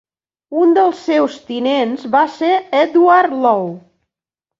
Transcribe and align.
Un 0.59 0.71
dels 0.77 1.01
seus 1.09 1.35
tinents 1.49 2.05
va 2.15 2.21
ser 2.37 2.49
Edward 2.79 3.37
Low. 3.45 3.69